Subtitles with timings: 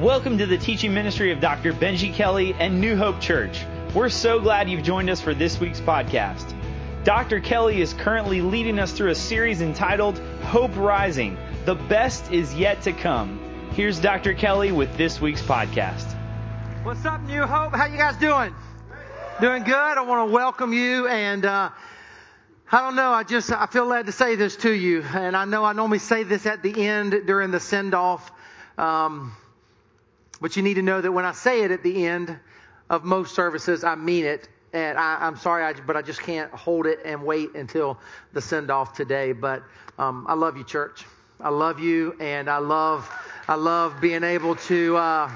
[0.00, 1.72] Welcome to the teaching ministry of Dr.
[1.72, 3.64] Benji Kelly and New Hope Church.
[3.94, 6.54] We're so glad you've joined us for this week's podcast.
[7.02, 7.40] Dr.
[7.40, 11.38] Kelly is currently leading us through a series entitled Hope Rising.
[11.64, 13.40] The best is yet to come.
[13.72, 14.34] Here's Dr.
[14.34, 16.14] Kelly with this week's podcast.
[16.82, 17.74] What's up, New Hope?
[17.74, 18.54] How you guys doing?
[19.40, 19.74] Doing good.
[19.74, 21.70] I want to welcome you and uh,
[22.70, 23.12] I don't know.
[23.12, 26.00] I just I feel led to say this to you, and I know I normally
[26.00, 28.30] say this at the end during the send off,
[28.76, 29.32] um,
[30.40, 32.38] but you need to know that when I say it at the end
[32.90, 34.48] of most services, I mean it.
[34.72, 37.98] And I, am sorry, I, but I just can't hold it and wait until
[38.32, 39.32] the send off today.
[39.32, 39.62] But
[39.98, 41.04] um, I love you, church.
[41.40, 43.10] I love you, and I love
[43.48, 45.30] I love being able to uh,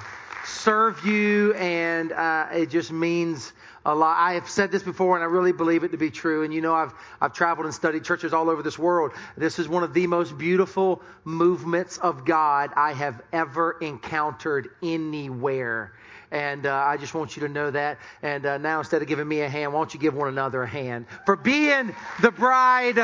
[0.44, 3.52] serve you, and uh, it just means
[3.84, 4.16] a lot.
[4.19, 6.43] I have said this before and I really believe it to be true.
[6.43, 9.12] And you know, I've, I've traveled and studied churches all over this world.
[9.37, 15.93] This is one of the most beautiful movements of God I have ever encountered anywhere.
[16.30, 17.98] And uh, I just want you to know that.
[18.22, 20.62] And uh, now, instead of giving me a hand, why don't you give one another
[20.62, 22.98] a hand for being the bride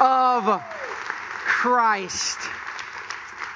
[0.00, 0.62] of
[1.46, 2.38] Christ?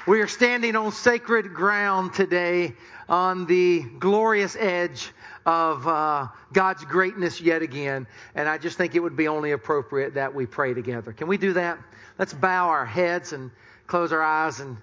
[0.07, 2.73] We are standing on sacred ground today
[3.07, 5.11] on the glorious edge
[5.45, 8.07] of uh, God's greatness yet again.
[8.33, 11.13] And I just think it would be only appropriate that we pray together.
[11.13, 11.77] Can we do that?
[12.17, 13.51] Let's bow our heads and
[13.87, 14.77] close our eyes and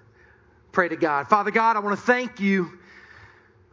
[0.71, 1.27] pray to God.
[1.27, 2.71] Father God, I want to thank you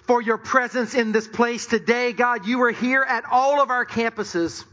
[0.07, 2.13] for your presence in this place today.
[2.13, 4.65] God, you are here at all of our campuses.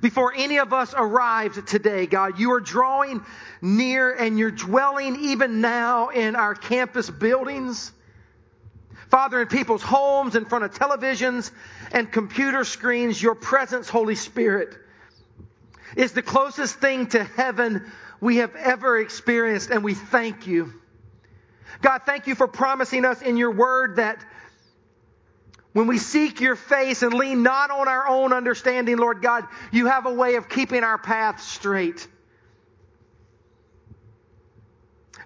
[0.00, 3.24] Before any of us arrived today, God, you are drawing
[3.60, 7.92] near and you're dwelling even now in our campus buildings.
[9.12, 11.50] Father, in people's homes, in front of televisions
[11.92, 14.74] and computer screens, your presence, Holy Spirit,
[15.94, 20.72] is the closest thing to heaven we have ever experienced, and we thank you.
[21.82, 24.24] God, thank you for promising us in your word that
[25.74, 29.88] when we seek your face and lean not on our own understanding, Lord God, you
[29.88, 32.08] have a way of keeping our path straight.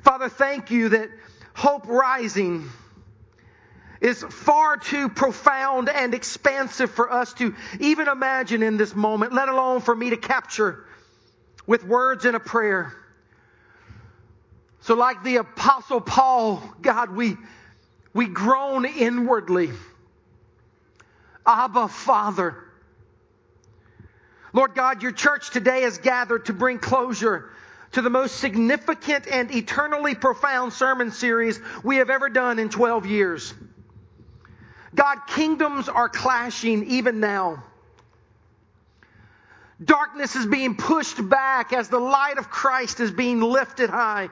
[0.03, 1.09] Father, thank you that
[1.55, 2.69] hope rising
[4.01, 9.49] is far too profound and expansive for us to even imagine in this moment, let
[9.49, 10.85] alone for me to capture
[11.67, 12.93] with words in a prayer.
[14.81, 17.37] So, like the Apostle Paul, God, we,
[18.13, 19.71] we groan inwardly.
[21.45, 22.57] Abba, Father.
[24.53, 27.51] Lord God, your church today is gathered to bring closure
[27.93, 33.07] to the most significant and eternally profound sermon series we have ever done in 12
[33.07, 33.55] years.
[34.97, 37.63] God, kingdoms are clashing even now.
[39.85, 44.31] Darkness is being pushed back as the light of Christ is being lifted high.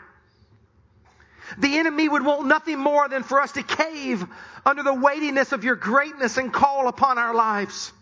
[1.58, 4.24] The enemy would want nothing more than for us to cave
[4.64, 7.92] under the weightiness of your greatness and call upon our lives.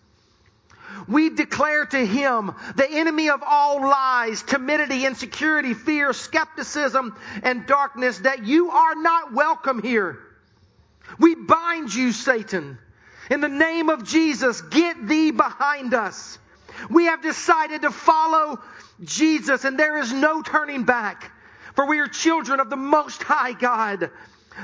[1.09, 8.19] We declare to him, the enemy of all lies, timidity, insecurity, fear, skepticism, and darkness,
[8.19, 10.21] that you are not welcome here.
[11.19, 12.79] We bind you, Satan.
[13.31, 16.39] In the name of Jesus, get thee behind us.
[16.91, 18.61] We have decided to follow
[19.03, 21.31] Jesus and there is no turning back.
[21.75, 24.11] For we are children of the Most High God.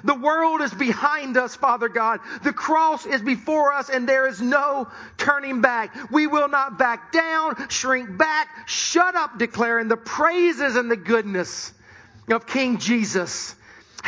[0.04, 2.20] The world is behind us, Father God.
[2.42, 5.94] The cross is before us and there is no turning back.
[6.10, 11.72] We will not back down, shrink back, shut up declaring the praises and the goodness
[12.28, 13.54] of King Jesus.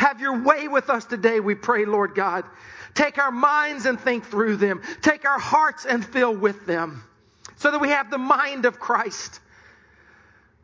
[0.01, 2.43] Have your way with us today, we pray, Lord God.
[2.95, 4.81] Take our minds and think through them.
[5.03, 7.03] Take our hearts and fill with them
[7.57, 9.39] so that we have the mind of Christ.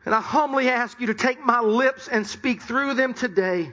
[0.04, 3.70] And I humbly ask you to take my lips and speak through them today.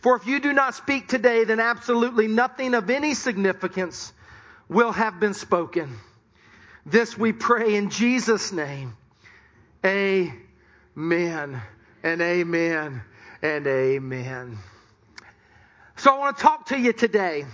[0.00, 4.12] For if you do not speak today, then absolutely nothing of any significance
[4.68, 5.96] will have been spoken.
[6.84, 8.98] This we pray in Jesus' name.
[9.82, 11.62] Amen
[12.02, 13.00] and amen
[13.40, 14.58] and amen.
[15.96, 17.46] So I want to talk to you today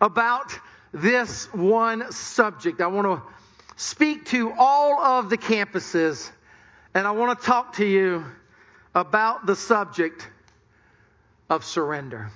[0.00, 0.58] about
[0.92, 2.80] this one subject.
[2.80, 3.22] I want to
[3.76, 6.30] speak to all of the campuses
[6.94, 8.24] and I want to talk to you
[8.94, 10.26] about the subject
[11.50, 12.30] of surrender.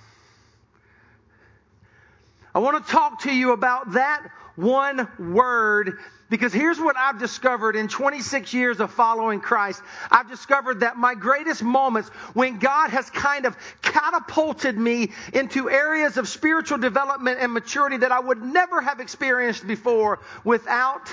[2.54, 5.98] I want to talk to you about that one word
[6.34, 9.80] because here's what I've discovered in 26 years of following Christ.
[10.10, 16.16] I've discovered that my greatest moments when God has kind of catapulted me into areas
[16.16, 21.08] of spiritual development and maturity that I would never have experienced before without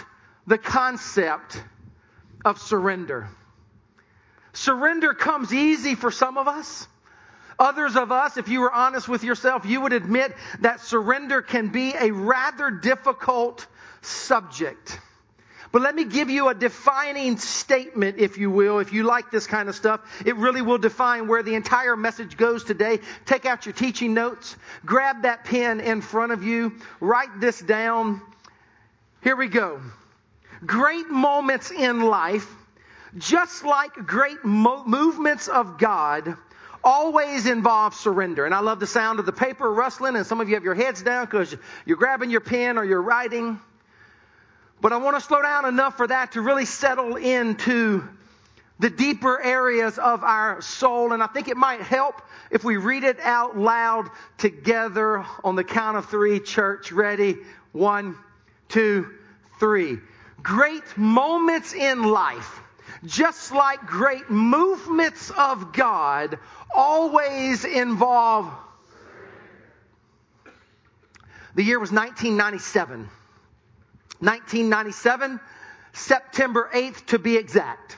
[0.48, 1.64] the concept
[2.44, 3.30] of surrender.
[4.54, 6.88] Surrender comes easy for some of us.
[7.60, 11.68] Others of us, if you were honest with yourself, you would admit that surrender can
[11.68, 13.68] be a rather difficult
[14.02, 15.00] subject.
[15.72, 18.80] But let me give you a defining statement, if you will.
[18.80, 22.36] If you like this kind of stuff, it really will define where the entire message
[22.36, 23.00] goes today.
[23.26, 28.22] Take out your teaching notes, grab that pen in front of you, write this down.
[29.24, 29.80] Here we go.
[30.66, 32.48] Great moments in life,
[33.18, 36.36] just like great mo- movements of God,
[36.84, 38.46] always involve surrender.
[38.46, 40.76] And I love the sound of the paper rustling, and some of you have your
[40.76, 43.60] heads down because you're grabbing your pen or you're writing.
[44.82, 48.04] But I want to slow down enough for that to really settle into
[48.80, 51.14] the deeper areas of our soul.
[51.14, 52.20] And I think it might help
[52.50, 56.40] if we read it out loud together on the count of three.
[56.40, 57.38] Church, ready?
[57.74, 58.18] One,
[58.70, 59.08] two,
[59.60, 60.00] three.
[60.42, 62.60] Great moments in life,
[63.06, 66.40] just like great movements of God,
[66.74, 68.52] always involve.
[71.54, 73.08] The year was 1997.
[74.22, 75.40] 1997,
[75.94, 77.98] September 8th to be exact,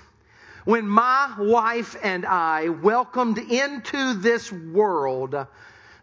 [0.65, 5.35] when my wife and I welcomed into this world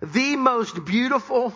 [0.03, 1.55] the most beautiful,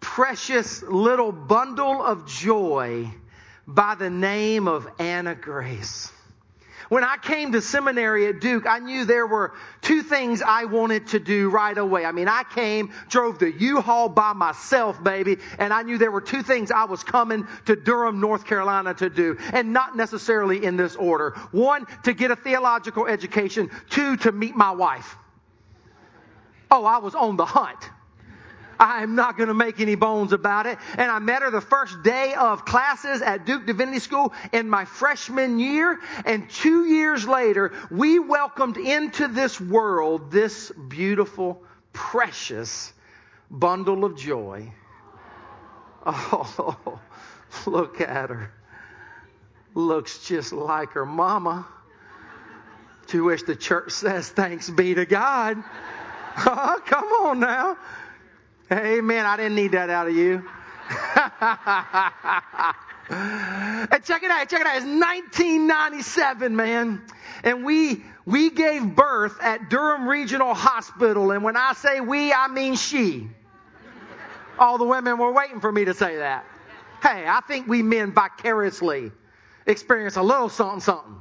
[0.00, 3.10] precious little bundle of joy
[3.66, 6.10] by the name of Anna Grace.
[6.88, 9.52] When I came to seminary at Duke, I knew there were
[9.82, 12.06] two things I wanted to do right away.
[12.06, 16.22] I mean, I came, drove the U-Haul by myself, baby, and I knew there were
[16.22, 20.76] two things I was coming to Durham, North Carolina to do, and not necessarily in
[20.76, 21.30] this order.
[21.52, 23.70] One, to get a theological education.
[23.90, 25.16] Two, to meet my wife.
[26.70, 27.78] Oh, I was on the hunt.
[28.78, 30.78] I am not going to make any bones about it.
[30.96, 34.84] And I met her the first day of classes at Duke Divinity School in my
[34.84, 35.98] freshman year.
[36.24, 42.92] And two years later, we welcomed into this world this beautiful, precious
[43.50, 44.72] bundle of joy.
[46.10, 47.00] Oh,
[47.66, 48.50] look at her.
[49.74, 51.66] Looks just like her mama.
[53.08, 55.62] To which the church says, thanks be to God.
[56.38, 57.76] Oh, come on now.
[58.70, 59.24] Amen.
[59.24, 60.34] I didn't need that out of you.
[63.10, 64.48] and check it out.
[64.48, 64.76] Check it out.
[64.76, 67.00] It's 1997, man.
[67.44, 71.30] And we, we gave birth at Durham Regional Hospital.
[71.30, 73.28] And when I say we, I mean she.
[74.58, 76.44] All the women were waiting for me to say that.
[77.02, 79.12] Hey, I think we men vicariously
[79.66, 81.16] experience a little something, something.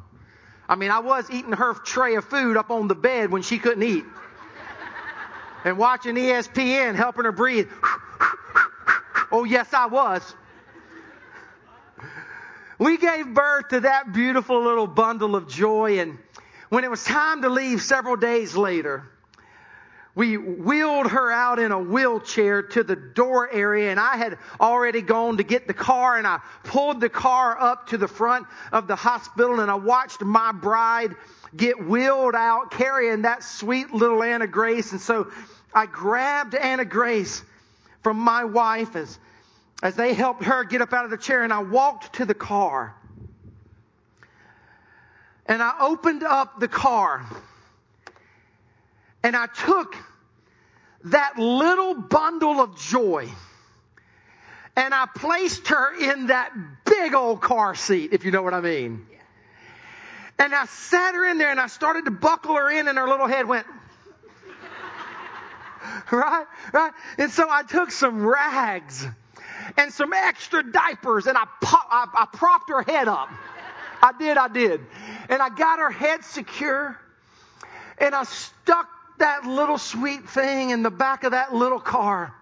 [0.68, 3.58] I mean, I was eating her tray of food up on the bed when she
[3.58, 4.04] couldn't eat
[5.64, 7.70] and watching ESPN, helping her breathe.
[9.32, 10.36] oh, yes, I was.
[12.80, 16.20] We gave birth to that beautiful little bundle of joy, and
[16.70, 19.10] when it was time to leave several days later,
[20.18, 25.04] we wheeled her out in a wheelchair to the door area and I had already
[25.04, 28.88] gone to get the car and I pulled the car up to the front of
[28.88, 31.16] the hospital and I watched my bride
[31.56, 34.92] get wheeled out carrying that sweet little Anna Grace.
[34.92, 35.32] And so
[35.72, 37.44] I grabbed Anna Grace
[38.02, 39.20] from my wife as,
[39.84, 42.34] as they helped her get up out of the chair and I walked to the
[42.34, 42.96] car.
[45.46, 47.24] And I opened up the car
[49.28, 49.94] and I took
[51.04, 53.28] that little bundle of joy
[54.78, 56.54] and I placed her in that
[56.86, 59.06] big old car seat, if you know what I mean.
[60.40, 63.06] And I sat her in there and I started to buckle her in and her
[63.06, 63.68] little head went,
[66.12, 66.46] right?
[66.72, 66.94] Right?
[67.18, 69.06] And so I took some rags
[69.76, 73.28] and some extra diapers and I, pop, I, I propped her head up.
[74.02, 74.80] I did, I did.
[75.28, 76.98] And I got her head secure
[77.98, 78.88] and I stuck
[79.20, 82.34] that little sweet thing in the back of that little car.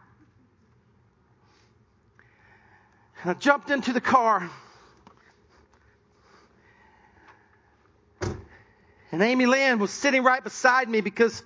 [3.22, 4.50] And I jumped into the car.
[9.12, 11.42] And Amy Lynn was sitting right beside me because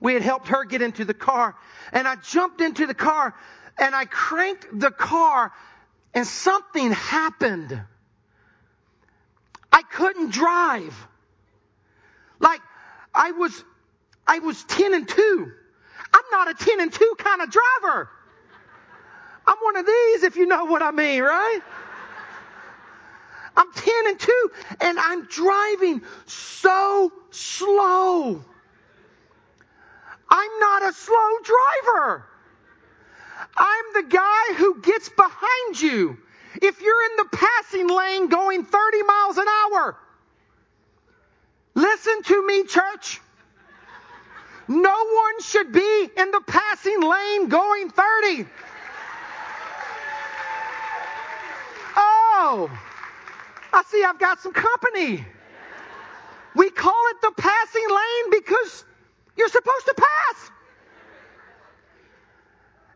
[0.00, 1.54] we had helped her get into the car.
[1.92, 3.34] And I jumped into the car
[3.78, 5.52] and I cranked the car
[6.14, 7.80] and something happened.
[9.72, 10.94] I couldn't drive.
[12.40, 12.60] Like
[13.14, 13.64] I was,
[14.26, 15.52] I was 10 and 2.
[16.14, 18.08] I'm not a 10 and 2 kind of driver.
[19.46, 21.60] I'm one of these if you know what I mean, right?
[23.56, 24.50] I'm 10 and 2
[24.80, 28.44] and I'm driving so slow.
[30.28, 32.26] I'm not a slow driver.
[33.56, 36.16] I'm the guy who gets behind you
[36.62, 39.98] if you're in the passing lane going 30 miles an hour.
[41.74, 43.20] Listen to me, church.
[44.68, 48.46] No one should be in the passing lane going 30.
[51.96, 52.70] Oh,
[53.72, 55.24] I see I've got some company.
[56.54, 58.84] We call it the passing lane because
[59.36, 60.50] you're supposed to pass.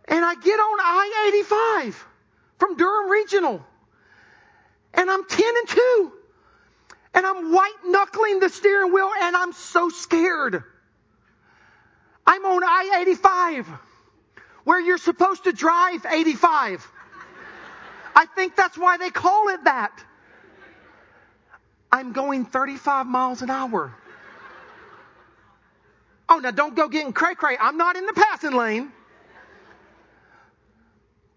[0.08, 2.06] And I get on I 85
[2.58, 3.64] from Durham Regional.
[4.94, 6.12] And I'm 10 and 2.
[7.14, 10.62] And I'm white knuckling the steering wheel and I'm so scared.
[12.26, 13.68] I'm on I 85
[14.64, 16.86] where you're supposed to drive 85.
[18.14, 19.92] I think that's why they call it that.
[21.92, 23.94] I'm going 35 miles an hour.
[26.28, 27.56] Oh, now don't go getting cray cray.
[27.60, 28.90] I'm not in the passing lane.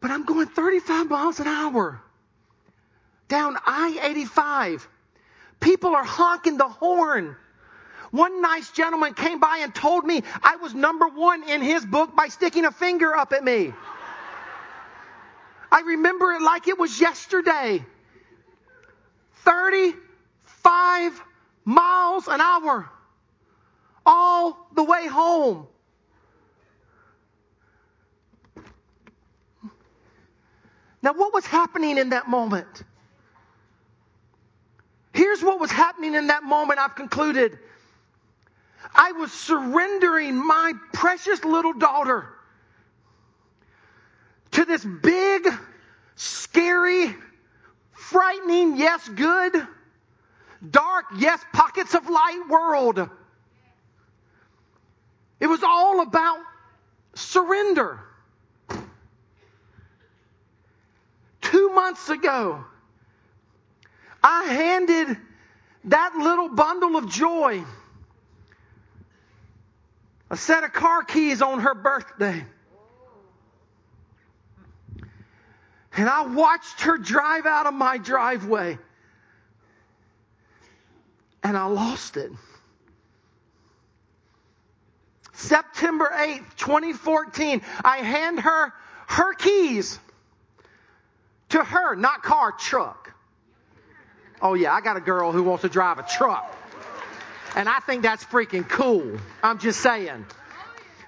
[0.01, 2.01] But I'm going 35 miles an hour
[3.29, 4.87] down I 85.
[5.59, 7.35] People are honking the horn.
[8.11, 12.15] One nice gentleman came by and told me I was number one in his book
[12.15, 13.73] by sticking a finger up at me.
[15.71, 17.85] I remember it like it was yesterday.
[19.45, 21.21] 35
[21.65, 22.89] miles an hour
[24.05, 25.67] all the way home.
[31.01, 32.83] Now, what was happening in that moment?
[35.13, 36.79] Here's what was happening in that moment.
[36.79, 37.57] I've concluded.
[38.93, 42.27] I was surrendering my precious little daughter
[44.51, 45.47] to this big,
[46.15, 47.15] scary,
[47.91, 49.67] frightening, yes, good,
[50.69, 53.09] dark, yes, pockets of light world.
[55.39, 56.39] It was all about
[57.13, 58.01] surrender.
[61.41, 62.65] Two months ago,
[64.21, 65.17] I handed
[65.85, 67.63] that little bundle of joy
[70.29, 72.43] a set of car keys on her birthday.
[75.95, 78.77] And I watched her drive out of my driveway.
[81.43, 82.31] And I lost it.
[85.33, 88.73] September 8th, 2014, I hand her
[89.07, 89.97] her keys
[91.49, 93.13] to her, not car, truck.
[94.41, 96.55] Oh, yeah, I got a girl who wants to drive a truck.
[97.55, 99.17] And I think that's freaking cool.
[99.43, 100.25] I'm just saying.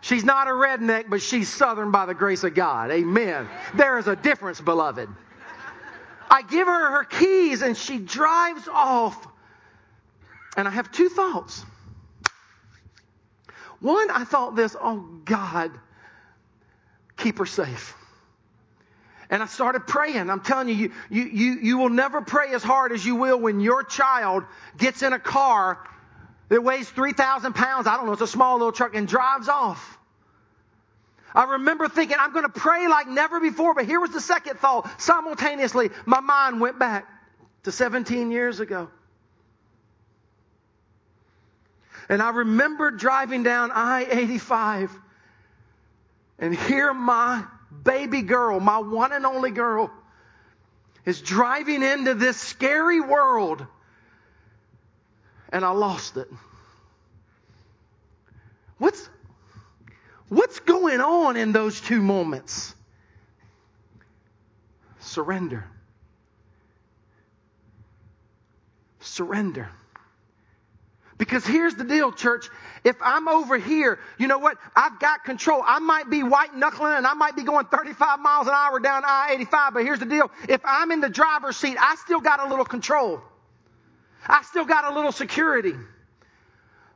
[0.02, 2.90] She's not a redneck, but she's southern by the grace of God.
[2.92, 3.48] Amen.
[3.76, 5.08] There is a difference, beloved.
[6.30, 9.28] I give her her keys and she drives off.
[10.58, 11.64] And I have two thoughts.
[13.80, 15.72] One, I thought this, oh God,
[17.18, 17.96] keep her safe.
[19.30, 20.30] And I started praying.
[20.30, 23.62] I'm telling you, you, you, you, will never pray as hard as you will when
[23.62, 24.44] your child
[24.78, 25.80] gets in a car
[26.52, 27.88] that weighs 3,000 pounds.
[27.88, 29.98] I don't know, it's a small little truck and drives off.
[31.34, 34.60] I remember thinking, I'm going to pray like never before, but here was the second
[34.60, 35.02] thought.
[35.02, 37.08] Simultaneously, my mind went back
[37.64, 38.90] to 17 years ago.
[42.10, 44.92] And I remember driving down I 85
[46.38, 47.46] and here my
[47.82, 49.90] baby girl, my one and only girl,
[51.06, 53.66] is driving into this scary world
[55.52, 56.28] and I lost it.
[58.78, 59.10] What's,
[60.30, 62.74] what's going on in those two moments?
[65.00, 65.66] Surrender.
[69.02, 69.70] Surrender.
[71.18, 72.50] Because here's the deal, church.
[72.84, 74.58] If I'm over here, you know what?
[74.76, 75.62] I've got control.
[75.64, 79.04] I might be white knuckling and I might be going 35 miles an hour down
[79.06, 80.32] I 85, but here's the deal.
[80.50, 83.22] If I'm in the driver's seat, I still got a little control.
[84.28, 85.74] I still got a little security.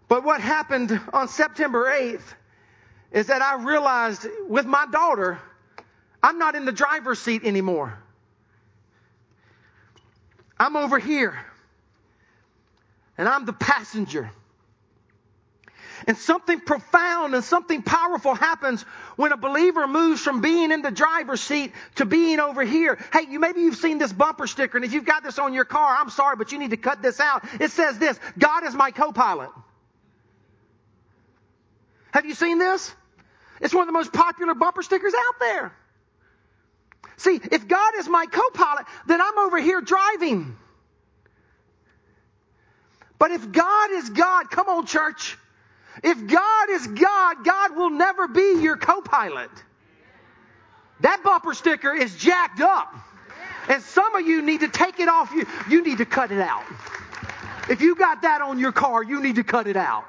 [0.08, 2.22] But what happened on September 8th
[3.12, 5.40] is that I realized with my daughter,
[6.22, 7.98] I'm not in the driver's seat anymore.
[10.60, 11.38] I'm over here.
[13.18, 14.32] And I'm the passenger.
[16.08, 18.84] And something profound and something powerful happens
[19.16, 23.04] when a believer moves from being in the driver's seat to being over here.
[23.12, 25.66] Hey, you maybe you've seen this bumper sticker, and if you've got this on your
[25.66, 27.44] car, I'm sorry, but you need to cut this out.
[27.60, 29.50] It says this God is my co pilot.
[32.12, 32.94] Have you seen this?
[33.60, 35.74] It's one of the most popular bumper stickers out there.
[37.18, 40.56] See, if God is my co pilot, then I'm over here driving.
[43.18, 45.38] But if God is God, come on, church.
[46.04, 49.50] If God is God, God will never be your co pilot.
[51.02, 52.94] That bumper sticker is jacked up.
[53.68, 55.32] And some of you need to take it off.
[55.32, 56.64] You, you need to cut it out.
[57.70, 60.06] If you got that on your car, you need to cut it out.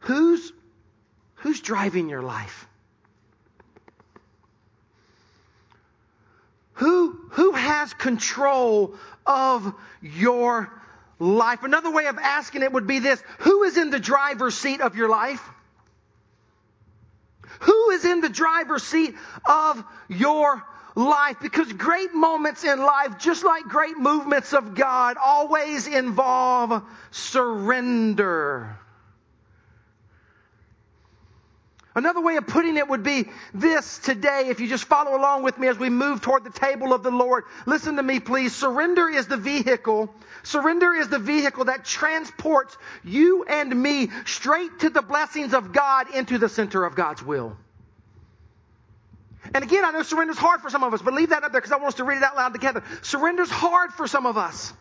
[0.00, 0.52] Who's,
[1.36, 2.66] who's driving your life?
[6.74, 10.81] Who, who has control of your
[11.22, 11.62] life?
[11.62, 14.96] Another way of asking it would be this Who is in the driver's seat of
[14.96, 15.42] your life?
[17.60, 19.14] Who is in the driver's seat
[19.44, 20.62] of your
[20.96, 21.36] life?
[21.40, 28.76] Because great moments in life, just like great movements of God, always involve surrender.
[31.94, 35.58] Another way of putting it would be this today, if you just follow along with
[35.58, 37.44] me as we move toward the table of the Lord.
[37.66, 38.54] Listen to me, please.
[38.54, 40.14] Surrender is the vehicle.
[40.42, 46.14] Surrender is the vehicle that transports you and me straight to the blessings of God
[46.14, 47.56] into the center of God's will.
[49.54, 51.52] And again, I know surrender is hard for some of us, but leave that up
[51.52, 52.82] there because I want us to read it out loud together.
[53.02, 54.72] Surrender is hard for some of us.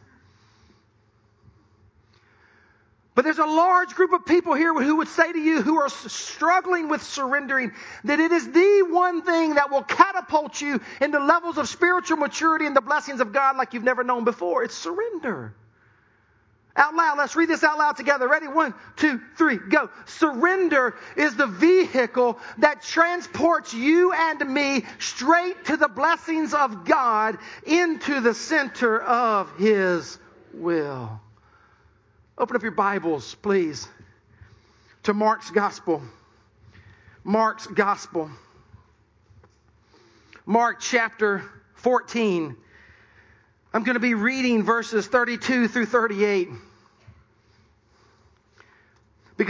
[3.21, 5.89] But there's a large group of people here who would say to you who are
[5.89, 7.71] struggling with surrendering
[8.03, 12.65] that it is the one thing that will catapult you into levels of spiritual maturity
[12.65, 14.63] and the blessings of God like you've never known before.
[14.63, 15.53] It's surrender.
[16.75, 18.27] Out loud, let's read this out loud together.
[18.27, 18.47] Ready?
[18.47, 19.91] One, two, three, go.
[20.05, 27.37] Surrender is the vehicle that transports you and me straight to the blessings of God
[27.67, 30.17] into the center of His
[30.55, 31.21] will.
[32.37, 33.87] Open up your Bibles, please,
[35.03, 36.01] to Mark's Gospel.
[37.23, 38.31] Mark's Gospel.
[40.45, 41.43] Mark chapter
[41.75, 42.55] 14.
[43.73, 46.47] I'm going to be reading verses 32 through 38.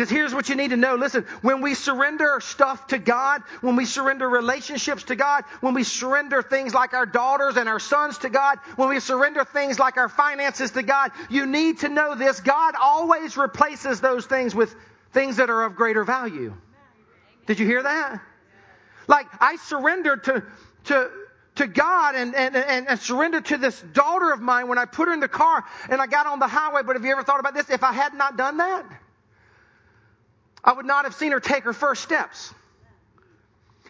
[0.02, 0.96] Because here's what you need to know.
[0.96, 5.84] Listen, when we surrender stuff to God, when we surrender relationships to God, when we
[5.84, 9.98] surrender things like our daughters and our sons to God, when we surrender things like
[9.98, 12.40] our finances to God, you need to know this.
[12.40, 14.76] God always replaces those things with
[15.14, 16.52] things that are of greater value.
[17.46, 18.22] Did you hear that?
[19.08, 20.44] Like, I surrendered to,
[20.86, 21.12] to,
[21.58, 25.10] to God and, and, and, and surrendered to this daughter of mine when I put
[25.10, 26.82] her in the car and I got on the highway.
[26.84, 27.70] But have you ever thought about this?
[27.70, 28.84] If I had not done that,
[30.64, 32.54] I would not have seen her take her first steps.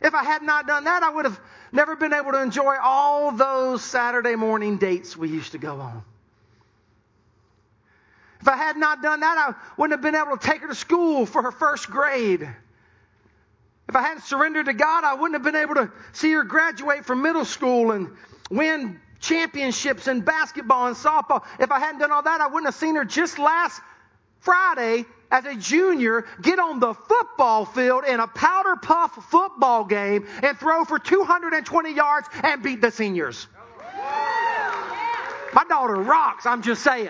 [0.01, 1.39] If I had not done that, I would have
[1.71, 6.03] never been able to enjoy all those Saturday morning dates we used to go on.
[8.41, 10.75] If I had not done that, I wouldn't have been able to take her to
[10.75, 12.41] school for her first grade.
[13.87, 17.05] If I hadn't surrendered to God, I wouldn't have been able to see her graduate
[17.05, 18.15] from middle school and
[18.49, 21.43] win championships in basketball and softball.
[21.59, 23.79] If I hadn't done all that, I wouldn't have seen her just last
[24.39, 30.27] Friday as a junior get on the football field in a powder puff football game
[30.43, 33.47] and throw for 220 yards and beat the seniors.
[35.53, 37.09] My daughter rocks, I'm just saying.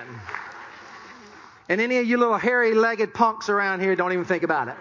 [1.69, 4.75] And any of you little hairy legged punks around here don't even think about it.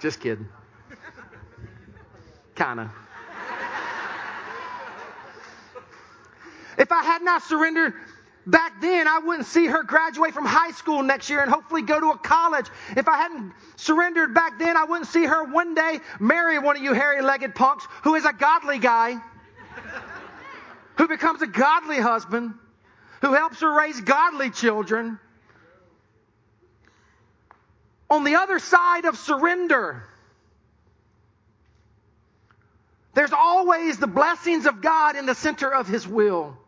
[0.00, 0.48] Just kidding.
[2.54, 2.90] Kinda.
[6.76, 7.94] If I had not surrendered
[8.46, 11.98] Back then, I wouldn't see her graduate from high school next year and hopefully go
[11.98, 12.66] to a college.
[12.94, 16.82] If I hadn't surrendered back then, I wouldn't see her one day marry one of
[16.82, 19.16] you hairy legged punks who is a godly guy,
[20.96, 22.54] who becomes a godly husband,
[23.22, 25.18] who helps her raise godly children.
[28.10, 30.04] On the other side of surrender,
[33.14, 36.58] there's always the blessings of God in the center of His will.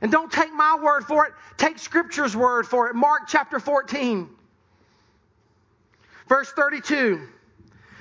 [0.00, 2.94] And don't take my word for it, take Scripture's word for it.
[2.94, 4.28] Mark chapter 14,
[6.28, 7.26] verse 32.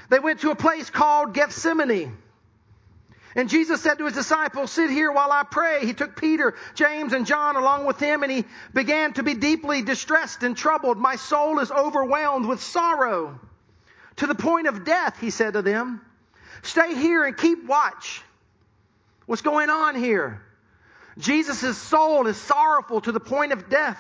[0.10, 2.18] They went to a place called Gethsemane.
[3.36, 5.86] And Jesus said to his disciples, Sit here while I pray.
[5.86, 9.84] He took Peter, James, and John along with him, and he began to be deeply
[9.84, 10.98] distressed and troubled.
[10.98, 13.40] My soul is overwhelmed with sorrow
[14.18, 16.02] to the point of death, he said to them.
[16.64, 18.24] Stay here and keep watch.
[19.28, 20.42] What's going on here?
[21.18, 24.00] Jesus' soul is sorrowful to the point of death.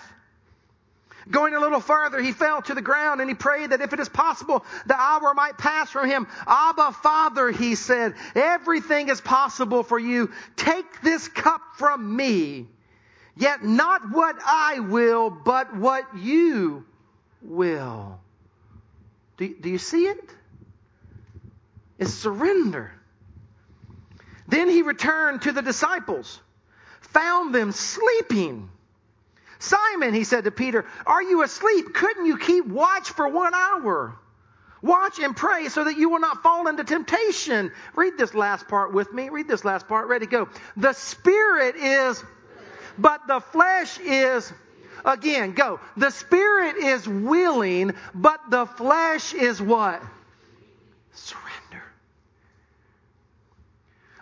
[1.30, 4.00] Going a little further, he fell to the ground and he prayed that if it
[4.00, 6.28] is possible, the hour might pass from him.
[6.48, 10.32] Abba, Father, he said, everything is possible for you.
[10.56, 12.68] Take this cup from me.
[13.36, 16.86] Yet not what I will, but what you
[17.42, 18.20] will.
[19.36, 20.30] Do, do you see it?
[22.00, 22.92] It's surrender.
[24.48, 26.40] Then he returned to the disciples
[27.18, 28.70] found them sleeping.
[29.60, 31.94] Simon, he said to Peter, are you asleep?
[31.94, 34.16] Couldn't you keep watch for one hour?
[34.84, 37.72] Watch and pray so that you will not fall into temptation.
[37.96, 39.30] Read this last part with me.
[39.30, 40.08] Read this last part.
[40.08, 40.48] Ready, go.
[40.76, 42.24] The spirit is,
[43.00, 44.54] but the flesh is
[45.06, 45.80] Again, go.
[45.96, 50.02] The spirit is willing, but the flesh is what?
[51.14, 51.47] Surrender.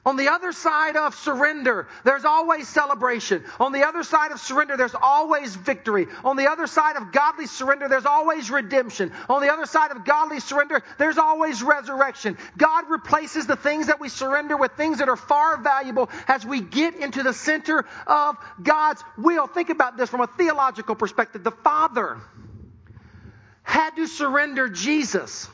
[0.05, 3.43] On the other side of surrender, there's always celebration.
[3.59, 6.07] On the other side of surrender, there's always victory.
[6.23, 9.11] On the other side of godly surrender, there's always redemption.
[9.27, 12.37] On the other side of godly surrender, there's always resurrection.
[12.55, 16.61] God replaces the things that we surrender with things that are far valuable as we
[16.61, 19.47] get into the center of God's will.
[19.47, 21.43] Think about this from a theological perspective.
[21.43, 22.19] The Father
[23.63, 25.49] had to surrender Jesus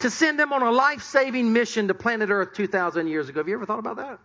[0.00, 3.40] to send him on a life saving mission to planet Earth 2,000 years ago.
[3.40, 4.18] Have you ever thought about that?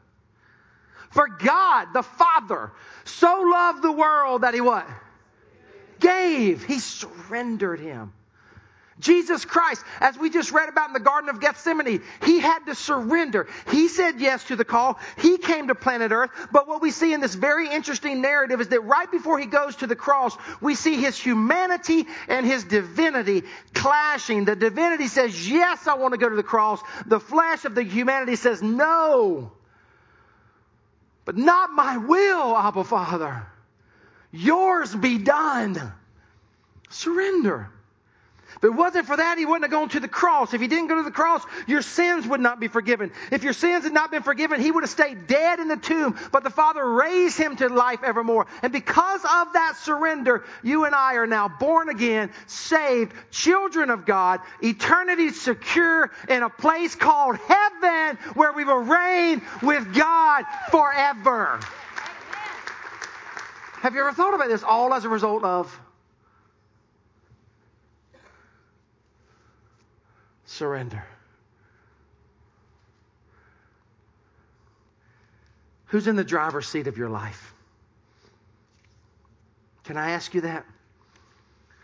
[1.11, 2.71] For God, the Father,
[3.05, 4.87] so loved the world that he what?
[5.99, 6.63] Gave.
[6.63, 8.13] He surrendered him.
[8.99, 12.75] Jesus Christ, as we just read about in the Garden of Gethsemane, he had to
[12.75, 13.47] surrender.
[13.71, 14.99] He said yes to the call.
[15.17, 16.29] He came to planet Earth.
[16.51, 19.75] But what we see in this very interesting narrative is that right before he goes
[19.77, 24.45] to the cross, we see his humanity and his divinity clashing.
[24.45, 26.79] The divinity says, yes, I want to go to the cross.
[27.07, 29.51] The flesh of the humanity says, no.
[31.25, 33.47] But not my will, Abba Father.
[34.31, 35.93] Yours be done.
[36.89, 37.69] Surrender.
[38.63, 40.53] If it wasn't for that, he wouldn't have gone to the cross.
[40.53, 43.11] If he didn't go to the cross, your sins would not be forgiven.
[43.29, 46.17] If your sins had not been forgiven, he would have stayed dead in the tomb.
[46.31, 48.47] But the Father raised him to life evermore.
[48.61, 54.05] And because of that surrender, you and I are now born again, saved, children of
[54.05, 61.59] God, eternity secure in a place called heaven where we will reign with God forever.
[63.81, 65.77] Have you ever thought about this all as a result of
[70.53, 71.03] surrender.
[75.87, 77.53] Who's in the driver's seat of your life?
[79.83, 80.65] Can I ask you that?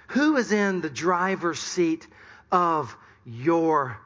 [0.10, 2.08] Who is in the driver's seat
[2.52, 3.98] of your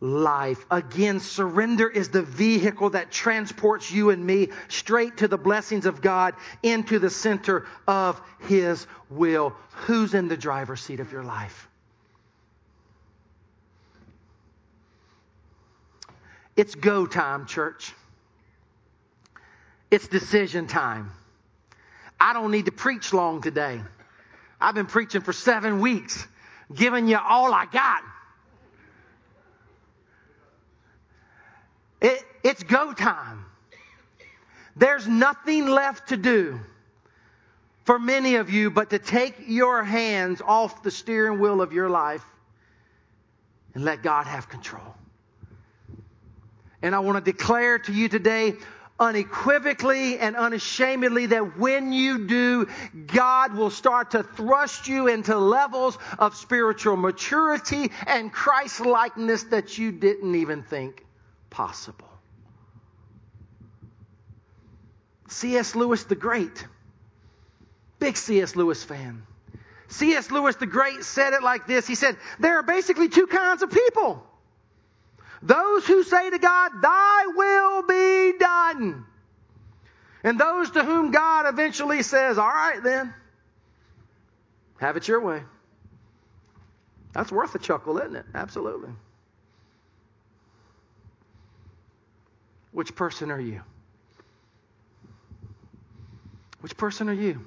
[0.00, 0.64] life?
[0.70, 6.00] Again, surrender is the vehicle that transports you and me straight to the blessings of
[6.00, 9.56] God into the center of His will.
[9.86, 11.68] Who's in the driver's seat of your life?
[16.56, 17.92] It's go time, church.
[19.90, 21.10] It's decision time.
[22.20, 23.80] I don't need to preach long today.
[24.60, 26.26] I've been preaching for seven weeks,
[26.72, 28.02] giving you all I got.
[32.00, 33.44] It, it's go time.
[34.76, 36.60] There's nothing left to do
[37.84, 41.90] for many of you but to take your hands off the steering wheel of your
[41.90, 42.24] life
[43.74, 44.94] and let God have control.
[46.82, 48.54] And I want to declare to you today
[48.98, 52.68] unequivocally and unashamedly that when you do,
[53.06, 59.78] God will start to thrust you into levels of spiritual maturity and Christ likeness that
[59.78, 61.04] you didn't even think
[61.50, 62.08] possible.
[65.28, 65.74] C.S.
[65.74, 66.66] Lewis the Great,
[67.98, 68.54] big C.S.
[68.54, 69.26] Lewis fan.
[69.88, 70.30] C.S.
[70.30, 73.70] Lewis the Great said it like this He said, There are basically two kinds of
[73.70, 74.26] people.
[75.42, 79.04] Those who say to God, Thy will be done.
[80.24, 83.12] And those to whom God eventually says, All right then,
[84.78, 85.42] have it your way.
[87.12, 88.24] That's worth a chuckle, isn't it?
[88.34, 88.90] Absolutely.
[92.70, 93.60] Which person are you?
[96.60, 97.44] Which person are you?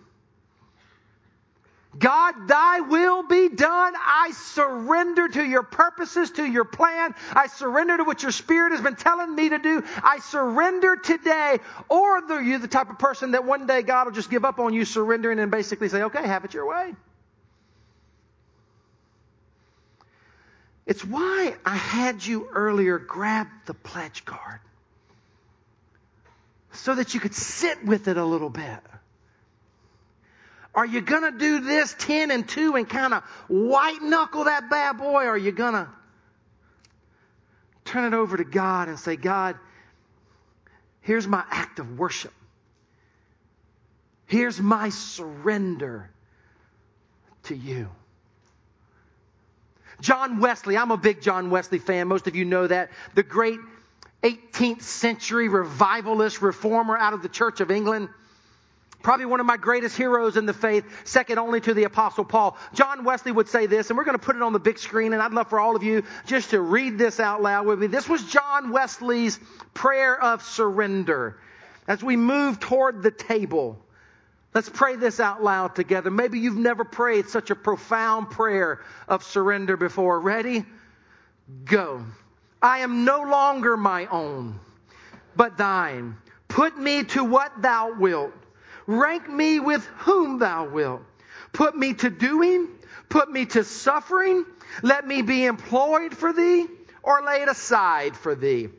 [1.98, 3.94] God, thy will be done.
[3.96, 7.16] I surrender to your purposes, to your plan.
[7.32, 9.84] I surrender to what your spirit has been telling me to do.
[10.04, 11.60] I surrender today.
[11.90, 14.60] Or are you the type of person that one day God will just give up
[14.60, 16.94] on you surrendering and basically say, okay, have it your way?
[20.86, 24.60] It's why I had you earlier grab the pledge card
[26.74, 28.80] so that you could sit with it a little bit.
[30.76, 34.70] Are you going to do this 10 and 2 and kind of white knuckle that
[34.70, 35.24] bad boy?
[35.24, 35.88] Or are you going to
[37.86, 39.56] turn it over to God and say, God,
[41.00, 42.34] here's my act of worship.
[44.26, 46.10] Here's my surrender
[47.44, 47.90] to you.
[50.02, 52.10] John Wesley, I'm a big John Wesley fan.
[52.10, 52.90] Most of you know that.
[53.14, 53.60] The great
[54.24, 58.10] 18th century revivalist reformer out of the Church of England.
[59.06, 62.58] Probably one of my greatest heroes in the faith, second only to the Apostle Paul.
[62.74, 65.14] John Wesley would say this, and we're going to put it on the big screen,
[65.14, 67.86] and I'd love for all of you just to read this out loud with me.
[67.86, 69.40] This was John Wesley's
[69.76, 71.38] prayer of surrender
[71.88, 73.78] as we move toward the table
[74.56, 76.10] Let's pray this out loud together.
[76.10, 80.20] Maybe you've never prayed such a profound prayer of surrender before.
[80.22, 80.64] Ready?
[81.66, 82.06] Go.
[82.62, 84.58] I am no longer my own,
[85.36, 86.16] but thine.
[86.48, 88.32] Put me to what thou wilt.
[88.88, 91.02] Rank me with whom thou wilt.
[91.54, 92.68] Put me to doing.
[93.10, 94.46] Put me to suffering.
[94.84, 96.68] Let me be employed for thee
[97.04, 98.70] or laid aside for thee.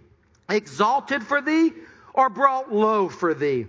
[0.49, 1.73] Exalted for thee
[2.15, 3.67] or brought low for thee.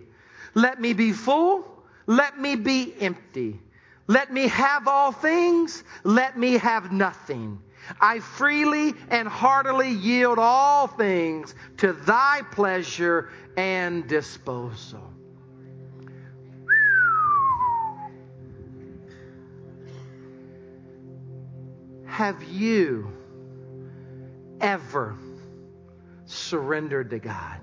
[0.53, 3.59] Let me be full let me be empty.
[4.07, 5.83] Let me have all things.
[6.05, 7.59] Let me have nothing.
[7.99, 15.16] I freely and heartily yield all things to thy pleasure and disposal.
[22.17, 23.13] Have you
[24.59, 25.15] ever
[26.25, 27.59] surrendered to God?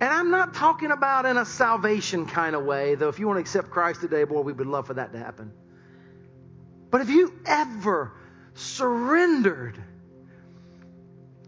[0.00, 3.38] And I'm not talking about in a salvation kind of way, though if you want
[3.38, 5.50] to accept Christ today, boy, we would love for that to happen.
[6.88, 8.12] But have you ever
[8.54, 9.76] surrendered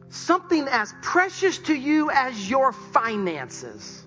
[0.09, 4.05] something as precious to you as your finances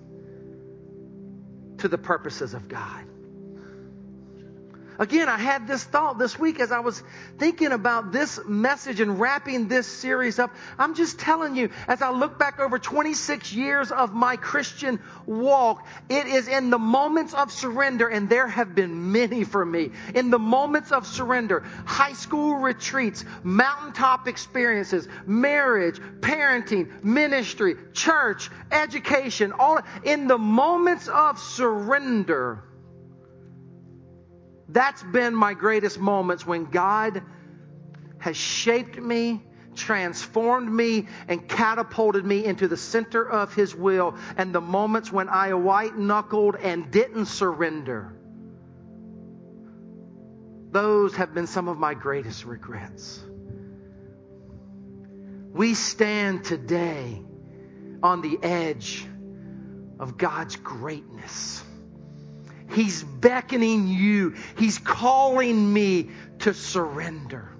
[1.78, 3.15] to the purposes of God?
[4.98, 7.02] Again, I had this thought this week as I was
[7.38, 10.54] thinking about this message and wrapping this series up.
[10.78, 15.86] I'm just telling you, as I look back over 26 years of my Christian walk,
[16.08, 19.90] it is in the moments of surrender, and there have been many for me.
[20.14, 29.52] In the moments of surrender, high school retreats, mountaintop experiences, marriage, parenting, ministry, church, education,
[29.52, 32.62] all in the moments of surrender
[34.68, 37.22] that's been my greatest moments when God
[38.18, 39.42] has shaped me,
[39.74, 45.28] transformed me, and catapulted me into the center of His will, and the moments when
[45.28, 48.12] I white knuckled and didn't surrender.
[50.72, 53.22] Those have been some of my greatest regrets.
[55.52, 57.22] We stand today
[58.02, 59.06] on the edge
[59.98, 61.64] of God's greatness.
[62.70, 64.34] He's beckoning you.
[64.58, 67.52] He's calling me to surrender.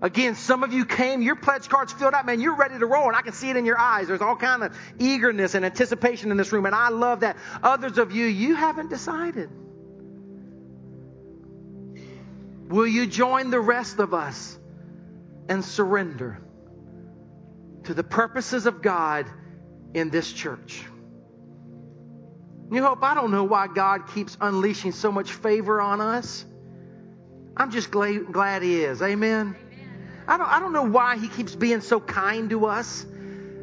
[0.00, 3.06] Again, some of you came, your pledge card's filled out, man, you're ready to roll,
[3.06, 4.08] and I can see it in your eyes.
[4.08, 7.36] There's all kind of eagerness and anticipation in this room, and I love that.
[7.62, 9.48] Others of you, you haven't decided.
[12.68, 14.58] Will you join the rest of us
[15.48, 16.40] and surrender
[17.84, 19.26] to the purposes of God
[19.94, 20.82] in this church?
[22.72, 26.42] New Hope, I don't know why God keeps unleashing so much favor on us.
[27.54, 29.02] I'm just glad, glad He is.
[29.02, 29.54] Amen.
[30.26, 33.04] I don't, I don't know why He keeps being so kind to us.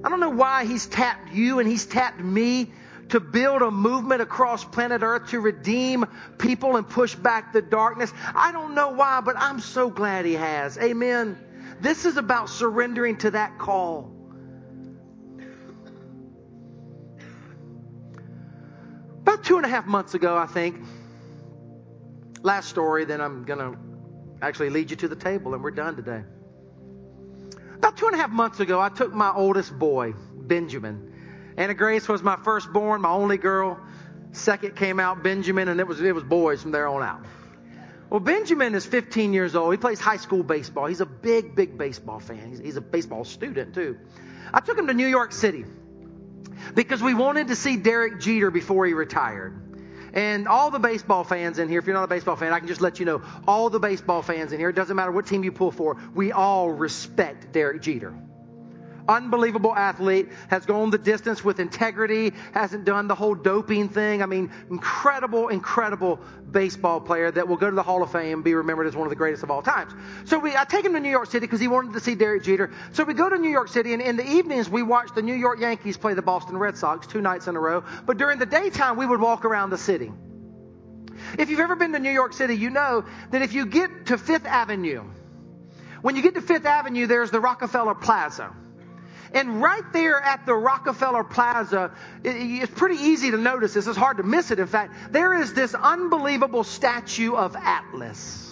[0.03, 2.71] I don't know why He's tapped you and He's tapped me
[3.09, 6.05] to build a movement across planet Earth to redeem
[6.37, 8.13] people and push back the darkness.
[8.35, 10.77] I don't know why, but I'm so glad He has.
[10.77, 11.35] Amen.
[11.81, 14.18] This is about surrendering to that call.
[19.39, 20.83] About two and a half months ago, I think.
[22.41, 23.79] Last story, then I'm going to
[24.41, 26.23] actually lead you to the table, and we're done today.
[27.75, 31.53] About two and a half months ago, I took my oldest boy, Benjamin.
[31.55, 33.79] Anna Grace was my firstborn, my only girl.
[34.33, 37.23] Second came out Benjamin, and it was it was boys from there on out.
[38.09, 39.73] Well, Benjamin is 15 years old.
[39.73, 40.87] He plays high school baseball.
[40.87, 42.49] He's a big, big baseball fan.
[42.49, 43.99] He's, he's a baseball student too.
[44.53, 45.63] I took him to New York City
[46.75, 49.53] because we wanted to see Derek Jeter before he retired.
[50.13, 52.67] And all the baseball fans in here, if you're not a baseball fan, I can
[52.67, 55.43] just let you know, all the baseball fans in here, it doesn't matter what team
[55.43, 58.13] you pull for, we all respect Derek Jeter
[59.09, 64.21] unbelievable athlete, has gone the distance with integrity, hasn't done the whole doping thing.
[64.21, 66.19] I mean, incredible, incredible
[66.51, 69.05] baseball player that will go to the Hall of Fame and be remembered as one
[69.05, 69.91] of the greatest of all times.
[70.25, 72.43] So we, I take him to New York City because he wanted to see Derek
[72.43, 72.71] Jeter.
[72.93, 75.35] So we go to New York City and in the evenings we watch the New
[75.35, 77.83] York Yankees play the Boston Red Sox two nights in a row.
[78.05, 80.11] But during the daytime we would walk around the city.
[81.37, 84.17] If you've ever been to New York City, you know that if you get to
[84.17, 85.03] Fifth Avenue,
[86.01, 88.53] when you get to Fifth Avenue, there's the Rockefeller Plaza.
[89.33, 91.91] And right there at the Rockefeller Plaza,
[92.23, 93.87] it's pretty easy to notice this.
[93.87, 94.59] It's hard to miss it.
[94.59, 98.49] In fact, there is this unbelievable statue of Atlas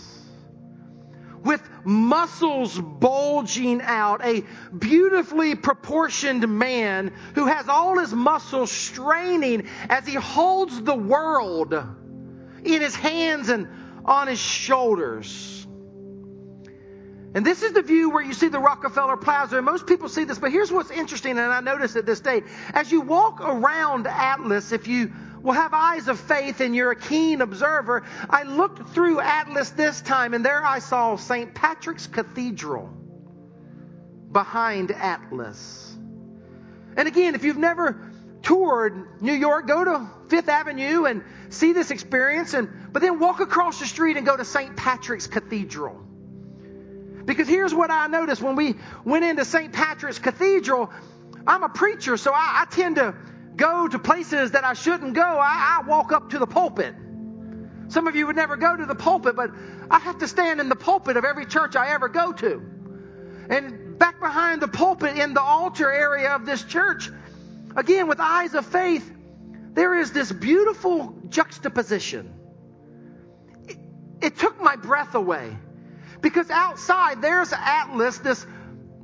[1.43, 4.43] with muscles bulging out, a
[4.77, 12.81] beautifully proportioned man who has all his muscles straining as he holds the world in
[12.81, 13.67] his hands and
[14.03, 15.66] on his shoulders.
[17.37, 19.57] And this is the view where you see the Rockefeller Plaza.
[19.57, 22.41] And most people see this, but here's what's interesting, and I noticed at this day.
[22.73, 26.95] As you walk around Atlas, if you will have eyes of faith and you're a
[26.95, 31.53] keen observer, I looked through Atlas this time, and there I saw St.
[31.53, 32.89] Patrick's Cathedral
[34.31, 35.95] behind Atlas.
[36.95, 41.91] And again, if you've never toured New York, go to Fifth Avenue and see this
[41.91, 44.75] experience, and but then walk across the street and go to St.
[44.75, 46.06] Patrick's Cathedral.
[47.27, 49.73] Because here's what I noticed when we went into St.
[49.73, 50.89] Patrick's Cathedral.
[51.45, 53.13] I'm a preacher, so I, I tend to
[53.57, 55.21] go to places that I shouldn't go.
[55.21, 56.95] I, I walk up to the pulpit.
[57.89, 59.51] Some of you would never go to the pulpit, but
[59.91, 62.61] I have to stand in the pulpit of every church I ever go to.
[63.49, 67.09] And back behind the pulpit in the altar area of this church,
[67.75, 69.13] again with eyes of faith,
[69.73, 72.33] there is this beautiful juxtaposition.
[73.67, 73.77] It,
[74.21, 75.57] it took my breath away.
[76.21, 78.45] Because outside there's Atlas, this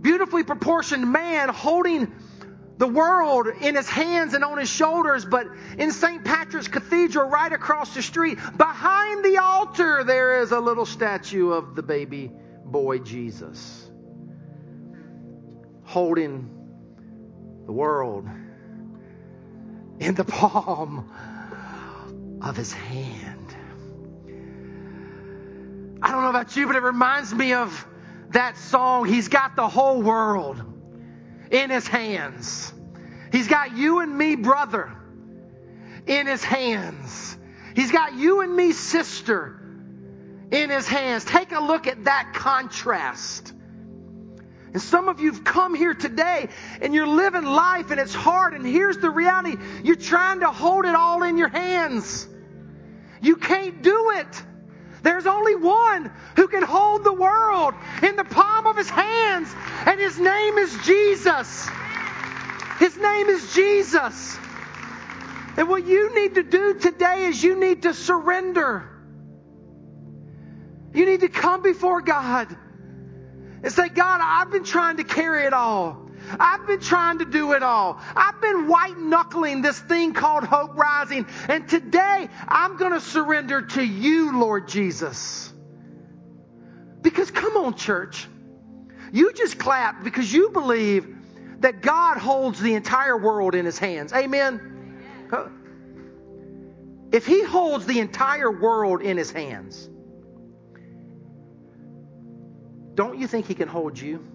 [0.01, 2.11] beautifully proportioned man holding
[2.77, 5.25] the world in his hands and on his shoulders.
[5.25, 5.47] But
[5.77, 6.23] in St.
[6.25, 11.75] Patrick's Cathedral, right across the street, behind the altar, there is a little statue of
[11.75, 12.31] the baby
[12.65, 13.89] boy Jesus
[15.83, 16.49] holding
[17.65, 18.27] the world
[19.99, 21.11] in the palm
[22.41, 23.32] of his hand.
[26.03, 27.87] I don't know about you, but it reminds me of
[28.31, 30.61] that song, He's Got the Whole World
[31.49, 32.73] in His Hands.
[33.31, 34.91] He's got you and me, brother,
[36.05, 37.37] in His hands.
[37.73, 39.57] He's got you and me, sister,
[40.51, 41.23] in His hands.
[41.23, 43.53] Take a look at that contrast.
[44.73, 46.49] And some of you've come here today
[46.81, 48.55] and you're living life and it's hard.
[48.55, 52.27] And here's the reality you're trying to hold it all in your hands.
[53.21, 54.43] You can't do it.
[55.03, 59.53] There's only one who can hold the world in the palm of his hands,
[59.85, 61.69] and his name is Jesus.
[62.79, 64.37] His name is Jesus.
[65.57, 68.89] And what you need to do today is you need to surrender.
[70.93, 72.55] You need to come before God
[73.61, 76.02] and say, God, I've been trying to carry it all.
[76.39, 77.99] I've been trying to do it all.
[78.15, 81.25] I've been white knuckling this thing called Hope Rising.
[81.47, 85.51] And today I'm going to surrender to you, Lord Jesus.
[87.01, 88.27] Because come on, church.
[89.11, 91.07] You just clap because you believe
[91.59, 94.11] that God holds the entire world in his hands.
[94.13, 94.69] Amen.
[97.11, 99.87] If he holds the entire world in his hands,
[102.95, 104.32] don't you think he can hold you?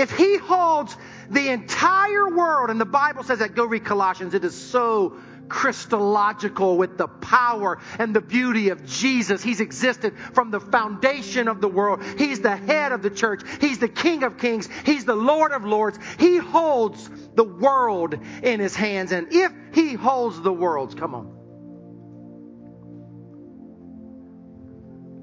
[0.00, 0.96] If he holds
[1.28, 6.78] the entire world, and the Bible says that, go read Colossians, it is so Christological
[6.78, 9.42] with the power and the beauty of Jesus.
[9.42, 12.02] He's existed from the foundation of the world.
[12.16, 13.42] He's the head of the church.
[13.60, 14.70] He's the King of kings.
[14.86, 15.98] He's the Lord of lords.
[16.18, 19.12] He holds the world in his hands.
[19.12, 21.36] And if he holds the worlds, come on.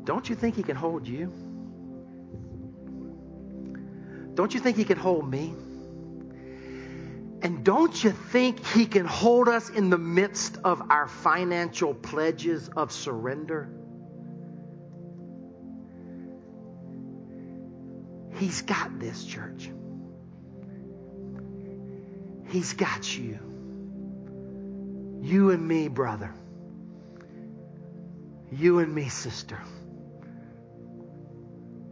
[0.03, 1.46] Don't you think he can hold you?
[4.37, 5.51] Don't you think He can hold me?
[7.41, 12.69] And don't you think He can hold us in the midst of our financial pledges
[12.77, 13.67] of surrender?
[18.35, 19.71] He's got this, church.
[22.49, 23.39] He's got you.
[25.23, 26.31] You and me, brother.
[28.51, 29.59] You and me, sister.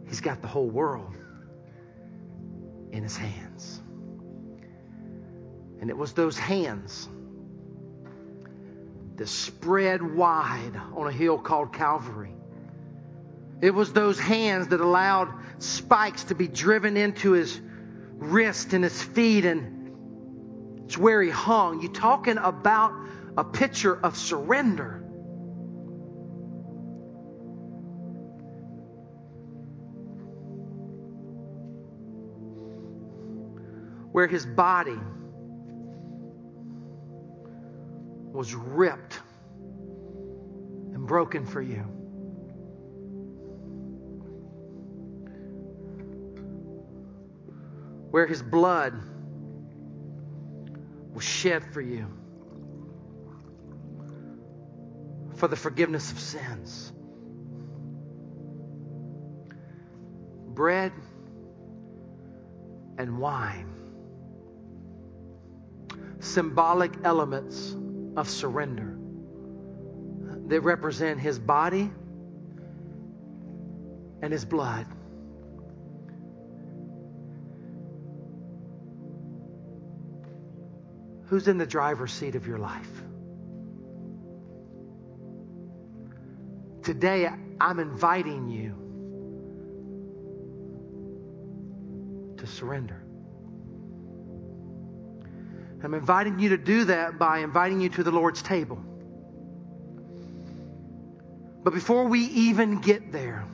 [0.06, 1.12] He's got the whole world
[2.96, 3.80] in his hands.
[5.80, 7.08] And it was those hands
[9.16, 12.34] that spread wide on a hill called Calvary.
[13.60, 17.60] It was those hands that allowed spikes to be driven into his
[18.14, 21.82] wrist and his feet, and it's where he hung.
[21.82, 22.92] You talking about
[23.36, 25.05] a picture of surrender.
[34.16, 34.98] Where his body
[38.32, 39.20] was ripped
[40.94, 41.82] and broken for you.
[48.10, 48.94] Where his blood
[51.12, 52.06] was shed for you
[55.34, 56.90] for the forgiveness of sins.
[60.54, 60.92] Bread
[62.96, 63.85] and wine
[66.26, 67.74] symbolic elements
[68.16, 68.96] of surrender.
[70.48, 71.90] that represent his body
[74.22, 74.86] and his blood.
[81.24, 82.88] Who's in the driver's seat of your life?
[86.84, 87.28] Today,
[87.60, 88.84] I'm inviting you
[92.36, 93.05] to surrender.
[95.86, 98.82] I'm inviting you to do that by inviting you to the Lord's table.
[101.62, 103.44] But before we even get there,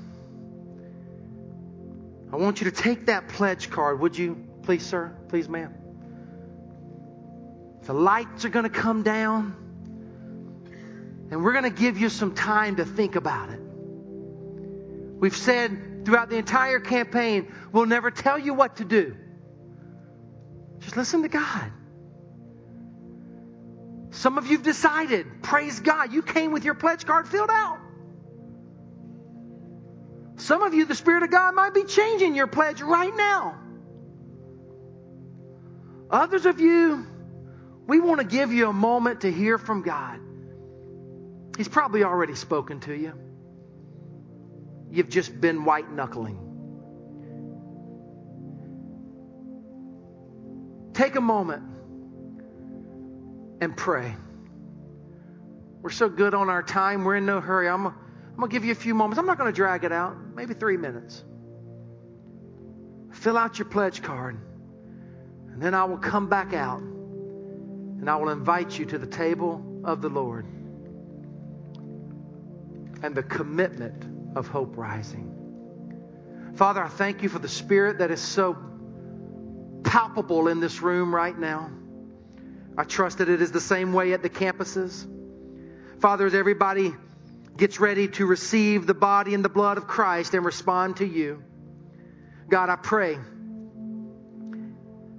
[2.33, 4.01] I want you to take that pledge card.
[4.01, 5.15] Would you, please, sir?
[5.29, 5.75] Please, ma'am?
[7.83, 9.55] The lights are going to come down,
[11.31, 13.61] and we're going to give you some time to think about it.
[13.61, 19.17] We've said throughout the entire campaign, we'll never tell you what to do.
[20.79, 21.73] Just listen to God.
[24.13, 27.79] Some of you've decided, praise God, you came with your pledge card filled out.
[30.37, 33.59] Some of you, the Spirit of God might be changing your pledge right now.
[36.11, 37.07] Others of you,
[37.87, 40.21] we want to give you a moment to hear from God.
[41.57, 43.15] He's probably already spoken to you.
[44.91, 46.39] You've just been white knuckling.
[50.93, 51.72] Take a moment
[53.63, 54.13] and pray.
[55.83, 57.69] We're so good on our time, we're in no hurry.
[57.69, 57.95] I'm, I'm
[58.37, 59.21] going to give you a few moments.
[59.21, 61.23] I'm not going to drag it out, maybe three minutes.
[63.13, 64.37] Fill out your pledge card,
[65.53, 69.81] and then I will come back out and I will invite you to the table
[69.85, 70.45] of the Lord
[73.05, 75.29] and the commitment of hope rising.
[76.57, 78.57] Father, I thank you for the spirit that is so
[79.85, 81.71] palpable in this room right now.
[82.77, 85.07] I trust that it is the same way at the campuses.
[86.01, 86.95] Father, as everybody
[87.57, 91.43] gets ready to receive the body and the blood of Christ and respond to you,
[92.49, 93.19] God, I pray.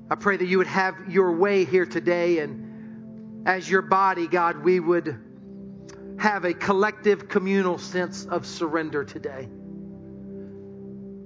[0.10, 4.64] I pray that you would have your way here today and as your body, God,
[4.64, 5.20] we would
[6.18, 9.50] have a collective communal sense of surrender today.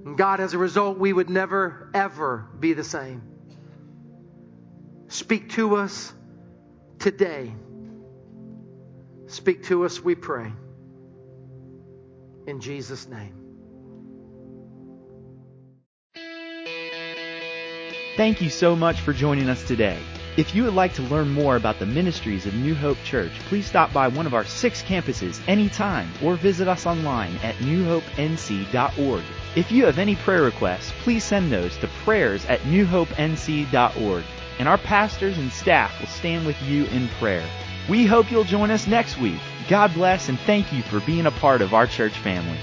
[0.05, 3.21] And God, as a result, we would never, ever be the same.
[5.09, 6.13] Speak to us
[6.99, 7.53] today.
[9.27, 10.51] Speak to us, we pray.
[12.47, 13.33] In Jesus' name.
[18.15, 19.99] Thank you so much for joining us today.
[20.37, 23.65] If you would like to learn more about the ministries of New Hope Church, please
[23.65, 29.23] stop by one of our six campuses anytime or visit us online at newhopenc.org.
[29.55, 34.23] If you have any prayer requests, please send those to prayers at newhopenc.org,
[34.59, 37.47] and our pastors and staff will stand with you in prayer.
[37.89, 39.39] We hope you'll join us next week.
[39.69, 42.57] God bless and thank you for being a part of our church family.